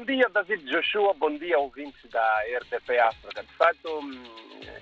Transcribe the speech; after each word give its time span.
Bom 0.00 0.06
dia, 0.06 0.30
David 0.30 0.64
Joshua. 0.64 1.12
Bom 1.12 1.36
dia, 1.36 1.58
ouvintes 1.58 2.10
da 2.10 2.42
RTP 2.58 2.98
África. 3.00 3.42
De 3.42 3.52
fato, 3.52 4.00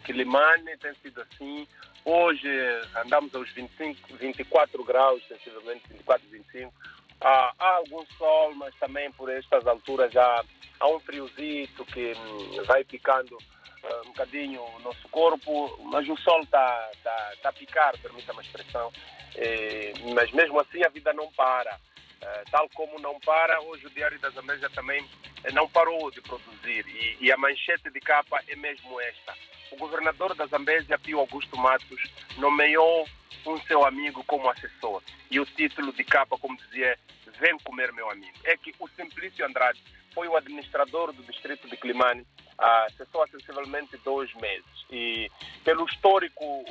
Quilimane 0.04 0.76
tem 0.76 0.94
sido 1.02 1.20
assim. 1.22 1.66
Hoje 2.04 2.48
andamos 2.94 3.34
aos 3.34 3.50
25, 3.50 4.14
24 4.14 4.84
graus, 4.84 5.20
sensivelmente 5.26 5.82
24, 5.88 6.24
25. 6.28 6.72
Ah, 7.20 7.52
há 7.58 7.68
algum 7.78 8.06
sol, 8.16 8.54
mas 8.54 8.72
também 8.76 9.10
por 9.10 9.28
estas 9.28 9.66
alturas 9.66 10.12
já 10.12 10.44
há 10.78 10.88
um 10.88 11.00
friozito 11.00 11.84
que 11.86 12.12
hum, 12.12 12.62
vai 12.64 12.84
picando 12.84 13.34
uh, 13.34 14.00
um 14.04 14.10
bocadinho 14.10 14.62
o 14.62 14.78
nosso 14.84 15.08
corpo, 15.08 15.80
mas 15.90 16.08
o 16.08 16.16
sol 16.18 16.42
está 16.42 16.90
tá, 17.02 17.32
tá 17.42 17.48
a 17.48 17.52
picar, 17.52 17.98
permita-me 17.98 18.38
a 18.38 18.42
expressão. 18.42 18.92
E, 19.34 20.12
mas 20.14 20.30
mesmo 20.30 20.60
assim 20.60 20.80
a 20.84 20.88
vida 20.88 21.12
não 21.12 21.26
para. 21.32 21.76
Uh, 22.22 22.50
tal 22.50 22.68
como 22.70 22.98
não 22.98 23.18
para, 23.20 23.60
hoje 23.62 23.86
o 23.86 23.90
Diário 23.90 24.18
das 24.18 24.36
Américas 24.36 24.72
também 24.72 25.06
não 25.52 25.68
parou 25.68 26.10
de 26.10 26.20
produzir. 26.20 26.84
E, 26.88 27.16
e, 27.20 27.32
a 27.32 27.36
manchete 27.36 27.90
de 27.90 28.00
capa 28.00 28.42
é 28.48 28.56
mesmo 28.56 29.00
esta. 29.00 29.34
O 29.70 29.76
governador 29.76 30.34
da 30.34 30.46
Zambésia, 30.46 30.98
Pio 30.98 31.20
Augusto 31.20 31.56
Matos, 31.56 32.02
nomeou 32.36 33.06
um 33.46 33.60
seu 33.62 33.84
amigo 33.84 34.24
como 34.24 34.50
assessor. 34.50 35.02
E 35.30 35.38
o 35.38 35.46
título 35.46 35.92
de 35.92 36.02
capa, 36.04 36.36
como 36.38 36.56
dizia, 36.56 36.98
Vem 37.38 37.56
comer 37.60 37.92
meu 37.92 38.10
amigo. 38.10 38.36
É 38.44 38.56
que 38.56 38.74
o 38.78 38.88
Simplício 38.88 39.46
Andrade 39.46 39.82
foi 40.12 40.26
o 40.26 40.36
administrador 40.36 41.12
do 41.12 41.22
distrito 41.22 41.68
de 41.68 41.76
Climane 41.76 42.26
há 42.58 42.86
sensivelmente 43.30 43.96
dois 43.98 44.32
meses. 44.34 44.66
E 44.90 45.30
pelo 45.64 45.86
histórico 45.86 46.64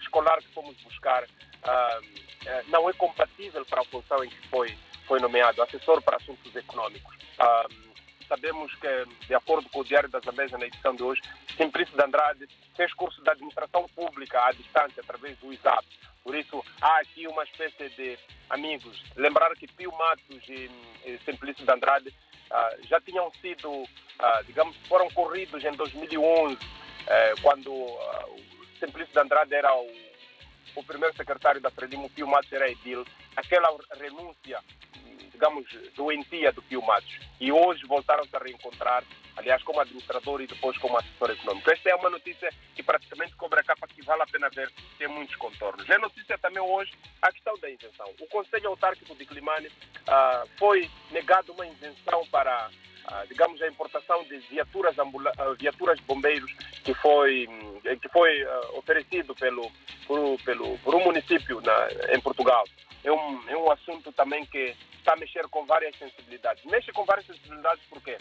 escolar 0.00 0.38
que 0.38 0.52
fomos 0.52 0.76
buscar, 0.82 1.24
ah, 1.64 2.00
eh, 2.46 2.64
não 2.68 2.88
é 2.88 2.92
compatível 2.92 3.64
para 3.66 3.82
a 3.82 3.84
função 3.84 4.22
em 4.24 4.28
que 4.28 4.48
foi, 4.48 4.76
foi 5.06 5.20
nomeado, 5.20 5.62
assessor 5.62 6.02
para 6.02 6.16
assuntos 6.16 6.54
econômicos. 6.54 7.16
Ah, 7.38 7.66
sabemos 8.28 8.72
que, 8.76 9.04
de 9.26 9.34
acordo 9.34 9.68
com 9.70 9.80
o 9.80 9.84
Diário 9.84 10.08
das 10.08 10.24
Zambésia, 10.24 10.56
na 10.56 10.66
edição 10.66 10.94
de 10.94 11.02
hoje, 11.02 11.20
Simplício 11.56 11.96
de 11.96 12.02
Andrade 12.02 12.46
fez 12.76 12.92
curso 12.94 13.20
de 13.22 13.30
administração 13.30 13.86
pública 13.88 14.46
à 14.46 14.52
distância, 14.52 15.02
através 15.02 15.36
do 15.38 15.52
ISAP. 15.52 15.84
Por 16.22 16.34
isso, 16.34 16.64
há 16.80 17.00
aqui 17.00 17.26
uma 17.26 17.42
espécie 17.44 17.88
de 17.90 18.18
amigos. 18.48 19.02
Lembrar 19.16 19.54
que 19.56 19.66
Pio 19.66 19.92
Matos 19.92 20.48
e, 20.48 20.70
e 21.04 21.18
Simplício 21.24 21.64
de 21.64 21.72
Andrade 21.72 22.14
ah, 22.50 22.76
já 22.88 23.00
tinham 23.00 23.30
sido, 23.40 23.84
ah, 24.18 24.42
digamos, 24.46 24.76
foram 24.88 25.10
corridos 25.10 25.64
em 25.64 25.72
2011, 25.72 26.58
eh, 27.06 27.34
quando 27.42 27.70
Simplício 28.78 29.12
de 29.12 29.20
Andrade 29.20 29.54
era 29.54 29.74
o, 29.74 30.09
o 30.74 30.84
primeiro 30.84 31.16
secretário 31.16 31.60
da 31.60 31.70
Frelimo, 31.70 32.10
Pio 32.10 32.26
Matos 32.26 32.52
era 32.52 32.70
edil. 32.70 33.04
Aquela 33.36 33.68
renúncia, 33.98 34.60
digamos, 35.32 35.66
doentia 35.94 36.52
do 36.52 36.62
Pio 36.62 36.82
Matos. 36.82 37.18
E 37.40 37.50
hoje 37.50 37.86
voltaram-se 37.86 38.34
a 38.34 38.38
reencontrar, 38.38 39.04
aliás, 39.36 39.62
como 39.62 39.80
administrador 39.80 40.40
e 40.40 40.46
depois 40.46 40.76
como 40.78 40.98
assessor 40.98 41.30
econômico. 41.30 41.70
Esta 41.70 41.90
é 41.90 41.94
uma 41.94 42.10
notícia 42.10 42.52
que 42.74 42.82
praticamente 42.82 43.34
cobre 43.36 43.60
a 43.60 43.64
capa 43.64 43.88
que 43.88 44.02
vale 44.02 44.22
a 44.22 44.26
pena 44.26 44.48
ver, 44.50 44.70
tem 44.98 45.08
muitos 45.08 45.36
contornos. 45.36 45.88
É 45.88 45.98
notícia 45.98 46.38
também 46.38 46.62
hoje 46.62 46.92
a 47.22 47.32
questão 47.32 47.54
da 47.58 47.70
isenção. 47.70 48.12
O 48.20 48.26
Conselho 48.26 48.68
Autárquico 48.68 49.14
de 49.14 49.26
Climane 49.26 49.68
uh, 49.68 50.48
foi 50.58 50.90
negado 51.10 51.52
uma 51.52 51.66
isenção 51.66 52.26
para, 52.28 52.70
digamos, 53.28 53.60
a 53.62 53.68
importação 53.68 54.22
de 54.24 54.38
viaturas, 54.38 54.96
uh, 54.98 55.54
viaturas 55.58 55.98
bombeiros 56.00 56.50
que 56.84 56.94
foi, 56.94 57.48
que 58.00 58.08
foi 58.08 58.44
oferecido 58.74 59.34
pelo, 59.34 59.70
por, 60.06 60.38
pelo, 60.44 60.78
por 60.78 60.94
um 60.94 61.04
município 61.04 61.60
na, 61.60 61.88
em 62.14 62.20
Portugal. 62.20 62.64
É 63.02 63.10
um, 63.10 63.48
é 63.48 63.56
um 63.56 63.70
assunto 63.70 64.12
também 64.12 64.44
que 64.46 64.74
está 65.00 65.14
a 65.14 65.16
mexer 65.16 65.46
com 65.48 65.64
várias 65.66 65.96
sensibilidades. 65.96 66.64
Mexe 66.64 66.92
com 66.92 67.04
várias 67.04 67.26
sensibilidades 67.26 67.82
porque 67.88 68.16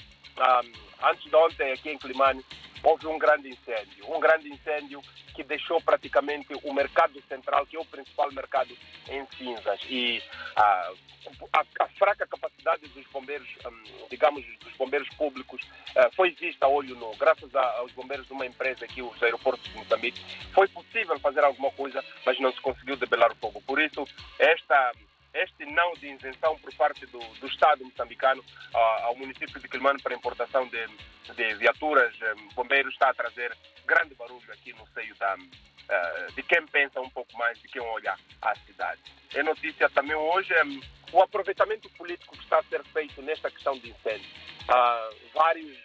antes 1.04 1.24
de 1.30 1.36
ontem, 1.36 1.72
aqui 1.72 1.90
em 1.90 1.98
Climane, 1.98 2.44
houve 2.84 3.08
um 3.08 3.18
grande 3.18 3.50
incêndio. 3.50 4.10
Um 4.10 4.20
grande 4.20 4.50
incêndio 4.50 5.02
que 5.36 5.44
deixou 5.44 5.82
praticamente 5.82 6.48
o 6.64 6.74
mercado 6.74 7.22
central, 7.28 7.66
que 7.66 7.76
é 7.76 7.80
o 7.80 7.86
principal 7.86 8.32
mercado, 8.32 8.76
em 9.10 9.26
cinzas. 9.38 9.80
E 9.90 10.22
a, 10.56 10.92
a, 11.54 11.66
a 11.82 11.88
fraca 11.90 12.28
capacidade 12.28 12.88
dos 12.90 13.06
bombeiros, 13.08 13.48
um, 13.66 14.08
digamos, 14.10 14.44
dos 14.60 14.74
bombeiros 14.78 15.10
públicos, 15.16 15.62
uh, 15.96 16.14
foi 16.16 16.32
vista 16.32 16.66
a 16.66 16.70
olho 16.70 16.96
nu. 16.96 17.12
Graças 17.18 17.54
a, 17.56 17.78
aos 17.78 17.92
bombeiros 17.94 18.28
de 18.28 18.34
uma 18.34 18.46
empresa 18.46 18.86
aqui, 18.86 19.02
os 19.02 19.22
aeroportos 19.22 19.64
de 19.70 19.78
Moçambique, 19.78 20.22
foi 20.54 20.68
possível 20.70 21.20
fazer 21.20 21.44
alguma 21.44 21.72
coisa, 21.72 22.04
mas 22.26 22.40
não 22.40 22.52
se 22.52 22.62
conseguiu 22.62 22.96
debelar 22.96 23.32
o 23.32 23.36
fogo. 23.36 23.62
Por 23.62 23.80
isso, 23.80 24.06
esta 24.38 24.92
este 25.34 25.66
não 25.66 25.94
de 25.94 26.08
isenção 26.08 26.58
por 26.60 26.74
parte 26.76 27.06
do, 27.08 27.20
do 27.20 27.48
Estado 27.48 27.84
moçambicano 27.84 28.42
uh, 28.42 28.78
ao 29.04 29.16
município 29.16 29.60
de 29.60 29.68
Quilmano 29.68 30.02
para 30.02 30.16
importação 30.16 30.68
de, 30.68 30.88
de 31.34 31.54
viaturas, 31.56 32.14
um, 32.38 32.48
bombeiros, 32.56 32.94
está 32.94 33.10
a 33.10 33.14
trazer 33.14 33.56
grande 33.86 34.16
barulho 34.16 34.52
aqui 34.52 34.74
no 34.74 34.88
seio 34.88 35.16
da, 35.16 35.36
uh, 35.36 36.34
de 36.34 36.44
quem 36.44 36.66
pensa 36.68 37.00
um 37.00 37.10
pouco 37.10 37.36
mais, 37.38 37.60
de 37.60 37.68
quem 37.68 37.82
olha 37.82 38.16
a 38.42 38.56
cidade. 38.56 39.02
É 39.34 39.44
notícia 39.44 39.90
também 39.90 40.16
hoje 40.16 40.54
um, 40.64 40.82
o 41.14 41.22
aproveitamento 41.22 41.90
político 41.92 42.36
que 42.36 42.44
está 42.44 42.60
a 42.60 42.64
ser 42.64 42.84
feito 42.86 43.22
nesta 43.22 43.52
questão 43.52 43.78
de 43.78 43.90
incêndio. 43.90 44.30
Uh, 44.64 45.16
vários, 45.34 45.78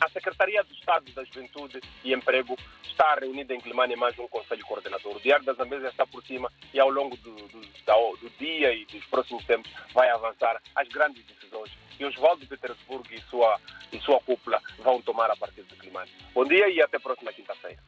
a 0.00 0.08
Secretaria 0.08 0.62
de 0.64 0.74
Estado 0.74 1.10
da 1.12 1.24
Juventude 1.24 1.80
e 2.02 2.12
Emprego 2.12 2.56
está 2.84 3.14
reunida 3.14 3.54
em 3.54 3.60
Climane 3.60 3.96
mais 3.96 4.18
um 4.18 4.28
conselho 4.28 4.64
coordenador. 4.66 5.16
O 5.16 5.20
Diário 5.20 5.44
da 5.44 5.52
Zambésia 5.54 5.88
está 5.88 6.06
por 6.06 6.22
cima 6.24 6.50
e 6.72 6.80
ao 6.80 6.90
longo 6.90 7.16
do, 7.16 7.34
do, 7.34 7.60
do, 7.60 8.30
dia 8.38 8.72
e 8.72 8.84
dos 8.86 9.04
próximos 9.06 9.44
tempos 9.44 9.70
vai 9.92 10.08
avançar 10.10 10.60
as 10.74 10.88
grandes 10.88 11.24
decisões 11.24 11.70
que 11.96 12.04
Oswaldo 12.04 12.46
Petersburgo 12.46 13.06
e 13.12 13.20
sua, 13.22 13.60
e 13.92 13.98
sua 14.00 14.20
cúpula 14.20 14.60
vão 14.78 15.00
tomar 15.02 15.30
a 15.30 15.36
partir 15.36 15.62
de 15.62 15.76
Climane. 15.76 16.10
Bom 16.32 16.44
dia 16.44 16.68
e 16.68 16.82
até 16.82 16.96
a 16.96 17.00
próxima 17.00 17.32
quinta-feira. 17.32 17.78